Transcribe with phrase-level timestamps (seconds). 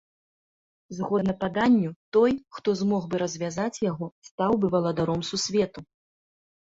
[0.99, 5.79] Згодна паданню, той, хто змог бы развязаць яго, стаў бы валадаром сусвету.